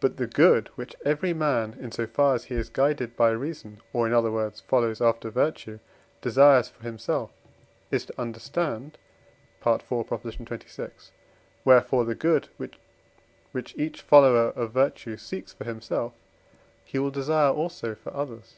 [0.00, 3.82] But the good which every man, in so far as he is guided by reason,
[3.92, 5.80] or, in other words, follows after virtue,
[6.22, 7.30] desires for himself,
[7.90, 8.96] is to understand
[9.60, 9.82] (IV.
[9.86, 11.10] xxvi.);
[11.66, 12.48] wherefore the good,
[13.52, 16.14] which each follower of virtue seeks for himself,
[16.82, 18.54] he will desire also for others.